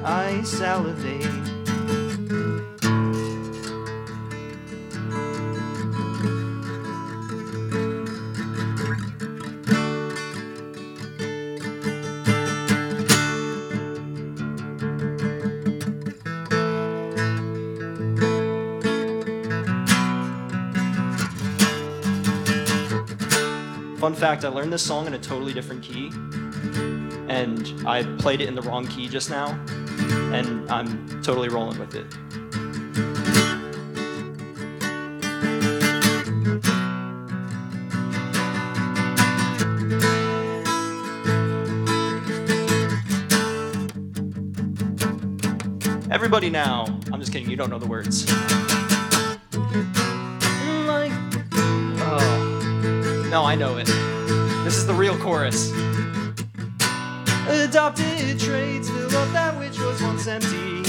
I 0.04 0.42
salivate. 0.44 1.17
Fact, 24.14 24.44
I 24.44 24.48
learned 24.48 24.72
this 24.72 24.82
song 24.82 25.06
in 25.06 25.14
a 25.14 25.18
totally 25.18 25.52
different 25.52 25.82
key, 25.82 26.10
and 27.28 27.72
I 27.86 28.04
played 28.18 28.40
it 28.40 28.48
in 28.48 28.54
the 28.54 28.62
wrong 28.62 28.86
key 28.86 29.08
just 29.08 29.28
now, 29.28 29.50
and 30.32 30.70
I'm 30.70 31.22
totally 31.22 31.48
rolling 31.48 31.78
with 31.78 31.94
it. 31.94 32.06
Everybody 46.10 46.50
now. 46.50 46.84
I'm 47.12 47.20
just 47.20 47.32
kidding, 47.32 47.50
you 47.50 47.56
don't 47.56 47.70
know 47.70 47.78
the 47.78 47.86
words. 47.86 48.26
No, 53.30 53.44
I 53.44 53.54
know 53.56 53.76
it. 53.76 53.86
This 54.64 54.76
is 54.78 54.86
the 54.86 54.94
real 54.94 55.16
chorus. 55.18 55.70
Adopted 57.46 58.40
traits 58.40 58.88
fill 58.88 59.16
up 59.16 59.32
that 59.32 59.58
which 59.58 59.78
was 59.78 60.00
once 60.00 60.26
empty. 60.26 60.87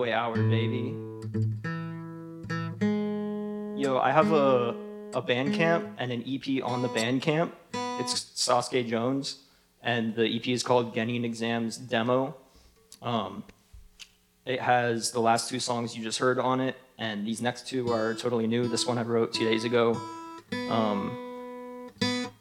Cowboy 0.00 0.12
hour, 0.12 0.36
baby. 0.36 0.94
Yo, 3.80 3.98
I 3.98 4.12
have 4.12 4.32
a 4.32 4.74
a 5.12 5.20
Bandcamp 5.20 5.94
and 5.98 6.12
an 6.12 6.22
EP 6.26 6.62
on 6.62 6.82
the 6.82 6.88
Bandcamp. 6.88 7.50
It's 7.98 8.14
Sasuke 8.36 8.86
Jones, 8.86 9.40
and 9.82 10.14
the 10.14 10.24
EP 10.24 10.46
is 10.48 10.62
called 10.62 10.94
Getting 10.94 11.24
Exams 11.24 11.76
Demo. 11.76 12.36
Um, 13.02 13.42
it 14.46 14.60
has 14.60 15.10
the 15.10 15.20
last 15.20 15.48
two 15.48 15.60
songs 15.60 15.96
you 15.96 16.02
just 16.02 16.18
heard 16.18 16.38
on 16.38 16.60
it, 16.60 16.76
and 16.98 17.26
these 17.26 17.42
next 17.42 17.66
two 17.66 17.90
are 17.92 18.14
totally 18.14 18.46
new. 18.46 18.68
This 18.68 18.86
one 18.86 18.98
I 18.98 19.02
wrote 19.02 19.34
two 19.34 19.44
days 19.44 19.64
ago. 19.64 20.00
Um, 20.70 21.29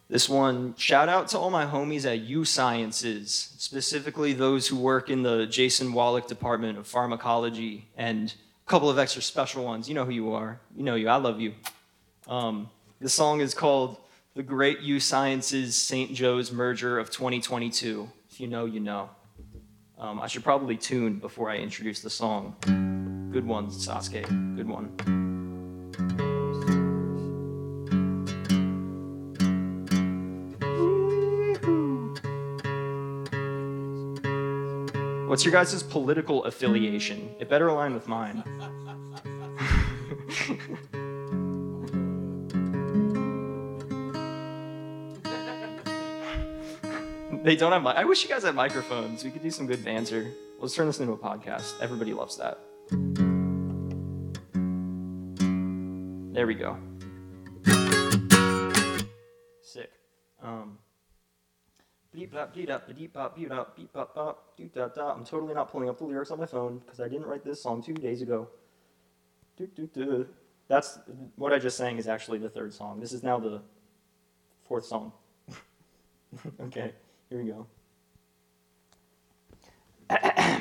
this 0.10 0.28
one, 0.28 0.74
shout 0.76 1.08
out 1.08 1.28
to 1.30 1.38
all 1.38 1.52
my 1.52 1.66
homies 1.66 2.04
at 2.06 2.22
U 2.22 2.44
Sciences, 2.44 3.54
specifically 3.60 4.34
those 4.34 4.68
who 4.68 4.76
work 4.76 5.12
in 5.12 5.22
the 5.22 5.46
Jason 5.46 5.94
Wallach 5.94 6.28
Department 6.28 6.80
of 6.80 6.88
Pharmacology, 6.88 7.88
and 7.96 8.34
a 8.66 8.70
couple 8.70 8.90
of 8.90 8.98
extra 8.98 9.22
special 9.22 9.64
ones. 9.64 9.88
You 9.88 9.94
know 9.94 10.06
who 10.06 10.12
you 10.12 10.34
are. 10.34 10.60
You 10.76 10.84
know 10.84 10.96
you. 10.96 11.10
I 11.10 11.18
love 11.18 11.40
you. 11.40 11.54
Um, 12.28 12.72
the 13.00 13.08
song 13.08 13.40
is 13.40 13.54
called 13.54 13.98
The 14.34 14.42
Great 14.42 14.80
U 14.80 15.00
Sciences 15.00 15.76
St. 15.76 16.12
Joe's 16.16 16.52
Merger 16.52 16.98
of 16.98 17.12
2022. 17.12 18.10
If 18.32 18.40
you 18.40 18.48
know, 18.48 18.66
you 18.66 18.80
know. 18.80 19.12
Um, 20.00 20.20
I 20.20 20.28
should 20.28 20.44
probably 20.44 20.78
tune 20.78 21.20
before 21.20 21.52
I 21.52 21.58
introduce 21.58 22.02
the 22.02 22.10
song. 22.10 22.56
Good 23.32 23.46
one, 23.46 23.68
Sasuke. 23.68 24.56
Good 24.56 24.68
one. 24.68 25.39
What's 35.30 35.46
your 35.46 35.52
guys' 35.52 35.84
political 35.84 36.44
affiliation? 36.46 37.30
It 37.40 37.50
better 37.50 37.68
align 37.68 37.94
with 37.94 38.08
mine. 38.08 38.44
They 47.44 47.56
don't 47.56 47.72
have. 47.72 47.84
Mi- 47.84 47.90
I 47.90 48.04
wish 48.04 48.24
you 48.24 48.30
guys 48.30 48.44
had 48.44 48.54
microphones. 48.54 49.24
We 49.24 49.32
could 49.32 49.42
do 49.42 49.50
some 49.50 49.66
good 49.66 49.84
banter. 49.86 50.32
Let's 50.60 50.76
turn 50.76 50.88
this 50.88 51.00
into 51.00 51.14
a 51.14 51.18
podcast. 51.18 51.80
Everybody 51.80 52.14
loves 52.14 52.38
that. 52.38 52.60
There 56.34 56.46
we 56.46 56.56
go. 56.56 56.78
Sick. 59.62 59.90
Um. 60.44 60.80
Beep 62.12 62.34
bop 62.34 62.54
beep 62.54 62.70
up 62.72 62.88
beep 62.88 63.14
bop 63.14 63.36
beep 63.36 63.52
up 63.52 63.76
beep 63.76 63.94
bop 63.94 64.16
bop 64.16 64.58
doot 64.58 64.74
dot 64.74 64.96
dot. 64.96 65.16
I'm 65.16 65.24
totally 65.24 65.54
not 65.54 65.72
pulling 65.72 65.90
up 65.90 66.00
the 66.00 66.06
lyrics 66.06 66.32
on 66.32 66.40
my 66.40 66.48
phone 66.48 66.80
because 66.80 67.00
I 67.00 67.08
didn't 67.08 67.28
write 67.28 67.44
this 67.44 67.62
song 67.62 67.84
two 67.84 67.94
days 67.94 68.24
ago. 68.24 68.48
Doot 69.58 69.76
doot 69.76 69.94
doot. 69.94 70.36
That's 70.68 71.00
what 71.36 71.54
I 71.54 71.60
just 71.60 71.78
sang 71.78 71.98
is 71.98 72.08
actually 72.08 72.40
the 72.40 72.50
third 72.50 72.74
song. 72.74 73.00
This 73.00 73.14
is 73.14 73.22
now 73.22 73.38
the 73.40 73.62
fourth 74.68 74.86
song. 74.86 75.12
okay. 76.62 76.94
Here 77.30 77.44
we 77.44 77.52
go. 77.52 77.68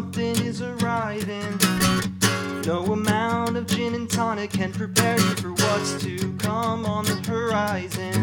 something 0.00 0.46
is 0.46 0.62
arriving? 0.62 1.60
No 2.64 2.86
amount 2.90 3.58
of 3.58 3.66
gin 3.66 3.94
and 3.94 4.08
tonic 4.10 4.50
can 4.50 4.72
prepare 4.72 5.18
you 5.18 5.34
for 5.36 5.52
what's 5.52 6.02
to 6.02 6.16
come 6.38 6.86
on 6.86 7.04
the 7.04 7.16
horizon. 7.28 8.14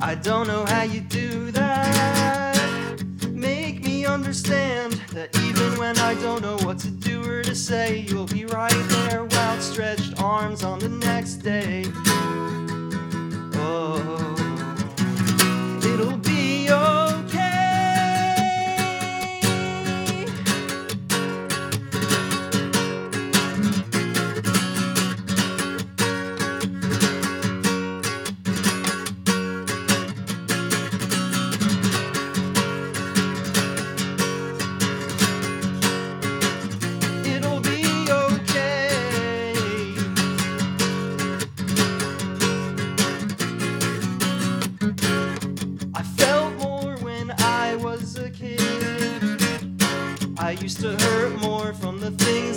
I 0.00 0.14
don't 0.14 0.46
know 0.46 0.64
how 0.64 0.84
you 0.84 1.00
do 1.00 1.50
that. 1.50 3.04
Make 3.32 3.84
me 3.84 4.06
understand 4.06 4.94
that 5.12 5.38
even 5.40 5.78
when 5.78 5.98
I 5.98 6.14
don't 6.14 6.40
know 6.40 6.56
what 6.66 6.78
to 6.78 6.90
do 6.90 7.22
or 7.30 7.42
to 7.42 7.54
say, 7.54 7.98
you'll 8.08 8.24
be 8.24 8.46
right 8.46 8.72
there 8.88 9.24
with 9.24 9.36
outstretched 9.36 10.22
arms 10.22 10.64
on 10.64 10.78
the 10.78 10.88
next 10.88 11.42
day. 11.42 11.84
Oh, 13.56 14.43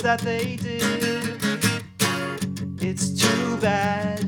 that 0.08 0.22
they 0.22 0.56
did. 0.56 1.38
It's 2.82 3.10
too 3.10 3.58
bad 3.58 4.24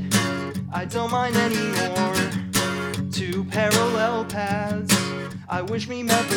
I 0.73 0.83
don't 0.83 1.09
mind 1.09 1.37
anymore. 1.37 3.09
Two 3.09 3.45
parallel 3.45 4.25
paths 4.25 4.93
I 5.47 5.61
wish 5.61 5.87
we 5.87 6.03
met 6.03 6.27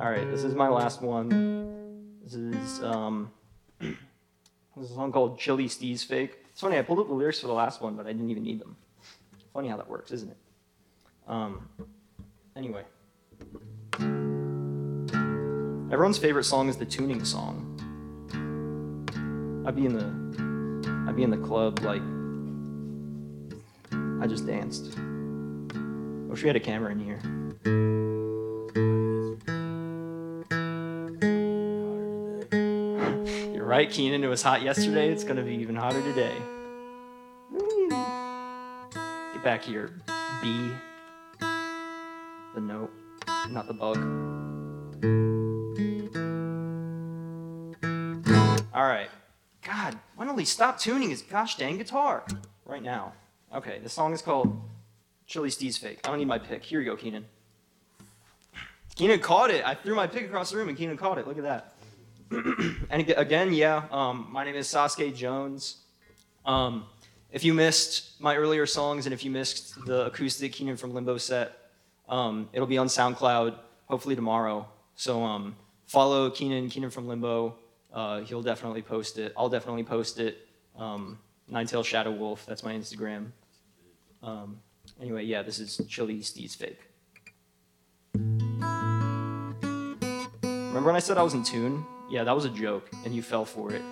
All 0.00 0.08
right, 0.08 0.30
this 0.30 0.44
is 0.44 0.54
my 0.54 0.68
last 0.68 1.02
one. 1.02 2.20
This 2.22 2.34
is 2.34 2.84
um, 2.84 3.32
this 3.80 3.96
is 4.80 4.92
a 4.92 4.94
song 4.94 5.10
called 5.10 5.40
"Chili 5.40 5.64
Steez 5.64 6.06
Fake." 6.06 6.38
It's 6.52 6.60
funny. 6.60 6.78
I 6.78 6.82
pulled 6.82 7.00
up 7.00 7.08
the 7.08 7.14
lyrics 7.14 7.40
for 7.40 7.48
the 7.48 7.52
last 7.52 7.82
one, 7.82 7.96
but 7.96 8.06
I 8.06 8.12
didn't 8.12 8.30
even 8.30 8.44
need 8.44 8.60
them. 8.60 8.76
Funny 9.52 9.66
how 9.66 9.76
that 9.76 9.90
works, 9.90 10.12
isn't 10.12 10.30
it? 10.30 10.36
Um, 11.26 11.68
anyway, 12.54 12.84
everyone's 15.92 16.18
favorite 16.18 16.44
song 16.44 16.68
is 16.68 16.76
the 16.76 16.86
tuning 16.86 17.24
song. 17.24 17.74
I'd 19.66 19.74
be 19.74 19.84
in 19.84 19.94
the, 19.94 21.08
I'd 21.08 21.16
be 21.16 21.24
in 21.24 21.30
the 21.30 21.38
club 21.38 21.80
like, 21.80 22.02
I 24.22 24.28
just 24.28 24.46
danced. 24.46 24.96
Wish 26.28 26.44
we 26.44 26.46
had 26.46 26.54
a 26.54 26.60
camera 26.60 26.92
in 26.92 27.00
here. 27.00 27.97
Right, 33.78 33.90
Keenan. 33.92 34.24
It 34.24 34.26
was 34.26 34.42
hot 34.42 34.62
yesterday. 34.62 35.08
It's 35.08 35.22
gonna 35.22 35.44
be 35.44 35.54
even 35.54 35.76
hotter 35.76 36.02
today. 36.02 36.34
Get 39.32 39.44
back 39.44 39.62
here, 39.62 39.92
B. 40.42 40.70
The 41.38 42.60
note, 42.60 42.90
not 43.50 43.68
the 43.68 43.74
bug. 43.74 43.98
All 48.74 48.82
right. 48.82 49.08
God, 49.62 49.96
why 50.16 50.24
don't 50.24 50.36
he 50.36 50.44
stop 50.44 50.80
tuning 50.80 51.10
his 51.10 51.22
gosh 51.22 51.56
dang 51.56 51.78
guitar 51.78 52.24
right 52.64 52.82
now? 52.82 53.12
Okay, 53.54 53.78
the 53.80 53.88
song 53.88 54.12
is 54.12 54.22
called 54.22 54.60
Chili 55.28 55.50
Steez 55.50 55.78
Fake. 55.78 56.00
I 56.02 56.08
don't 56.08 56.18
need 56.18 56.26
my 56.26 56.40
pick. 56.40 56.64
Here 56.64 56.80
you 56.80 56.90
go, 56.90 56.96
Keenan. 56.96 57.26
Keenan 58.96 59.20
caught 59.20 59.52
it. 59.52 59.64
I 59.64 59.76
threw 59.76 59.94
my 59.94 60.08
pick 60.08 60.24
across 60.24 60.50
the 60.50 60.56
room 60.56 60.68
and 60.68 60.76
Keenan 60.76 60.96
caught 60.96 61.18
it. 61.18 61.28
Look 61.28 61.36
at 61.36 61.44
that. 61.44 61.77
and 62.90 63.10
again, 63.16 63.54
yeah, 63.54 63.84
um, 63.90 64.28
my 64.30 64.44
name 64.44 64.54
is 64.54 64.66
Sasuke 64.66 65.14
Jones. 65.14 65.78
Um, 66.44 66.84
if 67.30 67.42
you 67.44 67.54
missed 67.54 68.20
my 68.20 68.36
earlier 68.36 68.66
songs 68.66 69.06
and 69.06 69.12
if 69.12 69.24
you 69.24 69.30
missed 69.30 69.84
the 69.86 70.06
acoustic 70.06 70.52
Keenan 70.52 70.76
from 70.76 70.92
Limbo 70.94 71.16
set, 71.16 71.56
um, 72.08 72.48
it'll 72.52 72.66
be 72.66 72.78
on 72.78 72.86
SoundCloud 72.86 73.58
hopefully 73.86 74.14
tomorrow. 74.14 74.66
So 74.94 75.22
um, 75.22 75.56
follow 75.86 76.30
Keenan, 76.30 76.68
Keenan 76.68 76.90
from 76.90 77.08
Limbo. 77.08 77.56
Uh, 77.92 78.20
he'll 78.20 78.42
definitely 78.42 78.82
post 78.82 79.18
it. 79.18 79.32
I'll 79.36 79.48
definitely 79.48 79.84
post 79.84 80.18
it. 80.18 80.46
Um, 80.76 81.18
Ninetail 81.50 81.84
Shadow 81.84 82.12
Wolf, 82.12 82.44
that's 82.46 82.62
my 82.62 82.74
Instagram. 82.74 83.30
Um, 84.22 84.60
anyway, 85.00 85.24
yeah, 85.24 85.42
this 85.42 85.58
is 85.58 85.80
Chili 85.88 86.18
Steez 86.18 86.54
Fake. 86.54 86.80
Remember 90.42 90.88
when 90.88 90.96
I 90.96 90.98
said 90.98 91.16
I 91.16 91.22
was 91.22 91.32
in 91.32 91.42
tune? 91.42 91.86
Yeah, 92.08 92.24
that 92.24 92.34
was 92.34 92.46
a 92.46 92.50
joke, 92.50 92.88
and 93.04 93.14
you 93.14 93.22
fell 93.22 93.44
for 93.44 93.72
it. 93.72 93.82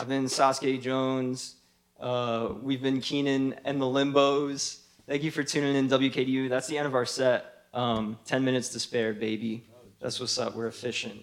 I've 0.00 0.08
been 0.08 0.24
Sasuke 0.24 0.80
Jones. 0.80 1.56
Uh, 2.00 2.54
we've 2.62 2.80
been 2.80 3.02
Keenan 3.02 3.54
and 3.66 3.78
the 3.78 3.84
Limbos. 3.84 4.80
Thank 5.06 5.22
you 5.22 5.30
for 5.30 5.44
tuning 5.44 5.76
in, 5.76 5.90
WKDU. 5.90 6.48
That's 6.48 6.66
the 6.68 6.78
end 6.78 6.86
of 6.86 6.94
our 6.94 7.04
set. 7.04 7.66
Um, 7.74 8.18
10 8.24 8.42
minutes 8.42 8.70
to 8.70 8.80
spare, 8.80 9.12
baby. 9.12 9.62
That's 10.00 10.18
what's 10.18 10.38
up. 10.38 10.54
We're 10.54 10.68
efficient. 10.68 11.22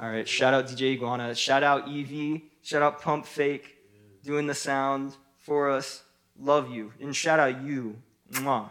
All 0.00 0.08
right. 0.08 0.28
Shout 0.28 0.54
out 0.54 0.68
DJ 0.68 0.92
Iguana. 0.92 1.34
Shout 1.34 1.64
out 1.64 1.88
Evie. 1.88 2.44
Shout 2.62 2.80
out 2.80 3.02
Pump 3.02 3.26
Fake 3.26 3.74
doing 4.22 4.46
the 4.46 4.54
sound 4.54 5.16
for 5.38 5.68
us. 5.68 6.04
Love 6.38 6.70
you. 6.70 6.92
And 7.00 7.16
shout 7.16 7.40
out 7.40 7.60
you. 7.62 7.96
Mwah. 8.34 8.70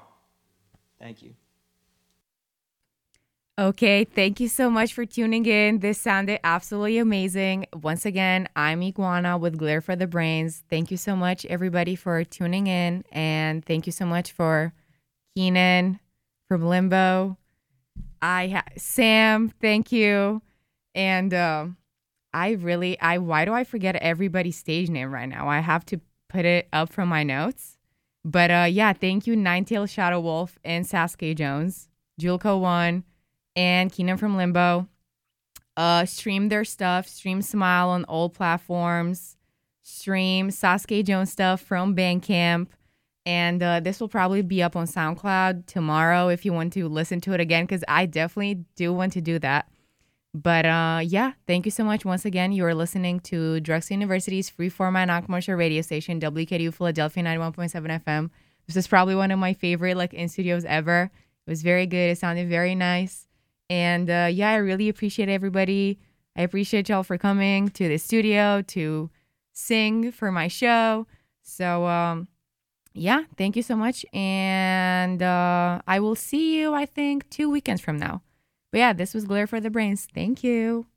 Thank 0.98 1.22
you. 1.24 1.34
Okay, 3.60 4.06
thank 4.06 4.40
you 4.40 4.48
so 4.48 4.70
much 4.70 4.94
for 4.94 5.06
tuning 5.06 5.46
in. 5.46 5.80
This 5.80 6.00
sounded 6.00 6.40
absolutely 6.44 6.98
amazing. 6.98 7.66
Once 7.74 8.06
again, 8.06 8.48
I'm 8.56 8.82
Iguana 8.82 9.38
with 9.38 9.58
Glare 9.58 9.82
for 9.82 9.96
the 9.96 10.08
Brains. 10.08 10.64
Thank 10.70 10.90
you 10.90 10.96
so 10.96 11.18
much, 11.18 11.46
everybody, 11.46 11.96
for 11.96 12.24
tuning 12.24 12.68
in. 12.68 13.04
And 13.12 13.64
thank 13.64 13.86
you 13.86 13.92
so 13.92 14.06
much 14.06 14.32
for 14.32 14.74
Keenan 15.36 16.00
from 16.48 16.66
Limbo. 16.66 17.38
I 18.22 18.48
ha- 18.48 18.64
Sam, 18.78 19.50
thank 19.50 19.92
you. 19.92 20.42
And 20.96 21.34
um, 21.34 21.78
I 22.34 22.52
really, 22.52 23.00
I 23.02 23.18
why 23.18 23.44
do 23.44 23.54
I 23.54 23.66
forget 23.66 23.98
everybody's 23.98 24.58
stage 24.58 24.90
name 24.90 25.12
right 25.14 25.28
now? 25.28 25.50
I 25.50 25.60
have 25.60 25.86
to 25.88 26.00
put 26.30 26.46
it 26.46 26.70
up 26.72 26.92
from 26.92 27.10
my 27.10 27.24
notes. 27.24 27.78
But 28.24 28.50
uh, 28.50 28.68
yeah, 28.70 28.94
thank 28.94 29.28
you, 29.28 29.36
Ninetail 29.36 29.90
Shadow 29.90 30.22
Wolf 30.22 30.58
and 30.64 30.86
Sasuke 30.86 31.36
Jones, 31.36 31.90
Juliccho 32.20 32.60
One 32.60 33.04
and 33.56 33.92
Keenan 33.92 34.18
from 34.18 34.38
Limbo. 34.38 34.88
Uh, 35.78 36.06
stream 36.06 36.50
their 36.50 36.66
stuff. 36.66 37.08
Stream 37.08 37.42
Smile 37.42 37.90
on 37.90 38.04
all 38.06 38.30
platforms. 38.30 39.38
Stream 39.84 40.50
Sasuke 40.50 41.06
Jones 41.06 41.32
stuff 41.32 41.62
from 41.62 41.96
Bandcamp. 41.96 42.68
And 43.26 43.62
uh, 43.62 43.80
this 43.80 44.00
will 44.00 44.08
probably 44.08 44.42
be 44.42 44.64
up 44.64 44.76
on 44.76 44.88
SoundCloud 44.88 45.68
tomorrow 45.68 46.30
if 46.30 46.44
you 46.44 46.54
want 46.54 46.74
to 46.74 46.88
listen 46.88 47.22
to 47.22 47.34
it 47.34 47.40
again, 47.40 47.66
because 47.66 47.84
I 47.88 48.08
definitely 48.08 48.66
do 48.76 48.92
want 48.92 49.14
to 49.14 49.22
do 49.22 49.38
that. 49.40 49.70
But 50.34 50.66
uh, 50.66 51.02
yeah, 51.04 51.34
thank 51.46 51.66
you 51.66 51.72
so 51.72 51.84
much 51.84 52.06
once 52.06 52.26
again. 52.26 52.52
You 52.52 52.66
are 52.66 52.74
listening 52.74 53.20
to 53.22 53.60
Drexel 53.60 53.96
University's 53.96 54.50
free 54.50 54.70
format 54.70 55.08
non 55.08 55.24
commercial 55.24 55.56
radio 55.56 55.82
station, 55.82 56.20
WKDU 56.20 56.74
Philadelphia 56.74 57.24
91.7 57.24 58.04
FM. 58.04 58.30
This 58.66 58.78
is 58.78 58.88
probably 58.88 59.16
one 59.16 59.32
of 59.32 59.40
my 59.40 59.54
favorite 59.54 59.98
like 59.98 60.14
in 60.14 60.30
studios 60.30 60.64
ever. 60.66 61.12
It 61.46 61.50
was 61.50 61.62
very 61.62 61.86
good. 61.86 62.12
It 62.12 62.18
sounded 62.18 62.48
very 62.50 62.76
nice. 62.76 63.28
And 63.72 64.10
uh, 64.10 64.28
yeah, 64.30 64.50
I 64.50 64.56
really 64.56 64.90
appreciate 64.90 65.30
everybody. 65.30 65.98
I 66.36 66.42
appreciate 66.42 66.90
y'all 66.90 67.04
for 67.04 67.18
coming 67.18 67.70
to 67.70 67.88
the 67.88 67.98
studio 67.98 68.62
to 68.64 69.10
sing 69.54 70.12
for 70.12 70.30
my 70.30 70.50
show. 70.50 71.08
So 71.42 71.86
um, 71.88 72.28
yeah, 72.94 73.24
thank 73.38 73.56
you 73.56 73.64
so 73.64 73.78
much. 73.78 74.06
And 74.12 75.24
uh, 75.24 75.82
I 75.88 76.02
will 76.02 76.16
see 76.16 76.60
you, 76.60 76.74
I 76.74 76.86
think, 76.86 77.30
two 77.30 77.50
weekends 77.50 77.80
from 77.82 77.96
now. 77.96 78.24
But 78.72 78.80
yeah, 78.80 78.92
this 78.92 79.14
was 79.14 79.24
Glare 79.24 79.48
for 79.48 79.62
the 79.62 79.70
Brains. 79.70 80.06
Thank 80.14 80.44
you. 80.44 80.88